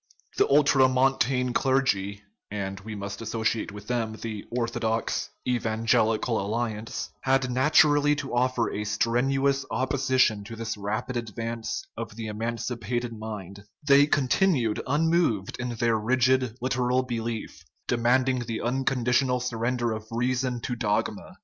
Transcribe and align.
The 0.37 0.47
ultramontane 0.49 1.53
clergy 1.53 2.23
(and 2.49 2.79
we 2.79 2.95
must 2.95 3.21
associate 3.21 3.71
with 3.71 3.85
them 3.85 4.13
the 4.15 4.45
orthodox" 4.49 5.29
evan 5.47 5.85
gelical 5.85 6.39
alliance") 6.43 7.11
had 7.31 7.51
naturally 7.51 8.15
to 8.15 8.33
offer 8.33 8.71
a 8.71 8.83
strenuous 8.83 9.63
opposition 9.69 10.43
to 10.45 10.55
this 10.55 10.75
rapid 10.75 11.17
advance 11.17 11.85
of 11.95 12.15
the 12.15 12.25
emancipated 12.25 13.13
mind; 13.13 13.63
they 13.87 14.07
continued 14.07 14.81
unmoved 14.87 15.57
in 15.59 15.69
their 15.75 15.99
rigid 15.99 16.57
literal 16.61 17.05
^belief, 17.05 17.63
demanding 17.87 18.39
the 18.39 18.59
unconditional 18.61 19.39
surrender 19.39 19.91
of 19.91 20.07
rea 20.09 20.33
son 20.33 20.61
to 20.61 20.75
dogma. 20.75 21.35